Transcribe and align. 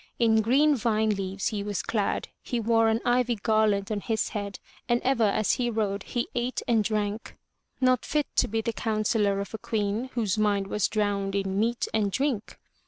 In 0.17 0.41
green 0.41 0.75
vine 0.75 1.11
leaves 1.11 1.49
he 1.49 1.61
was 1.61 1.83
clad; 1.83 2.29
he 2.41 2.59
wore 2.59 2.87
an 2.89 3.01
ivy 3.05 3.35
garland 3.35 3.91
on 3.91 3.99
his 4.01 4.29
head 4.29 4.57
and 4.89 4.99
ever 5.03 5.23
as 5.25 5.51
he 5.53 5.69
rode 5.69 6.01
he 6.01 6.27
ate 6.33 6.63
and 6.67 6.83
drank— 6.83 7.37
not 7.81 8.03
fit 8.03 8.25
to 8.37 8.47
be 8.47 8.61
the 8.61 8.73
counsellor 8.73 9.39
of 9.39 9.53
a 9.53 9.59
queen, 9.59 10.05
whose 10.15 10.39
mind 10.39 10.65
was 10.65 10.87
drowned 10.87 11.35
in 11.35 11.59
meat 11.59 11.87
and 11.93 12.11
drink. 12.11 12.57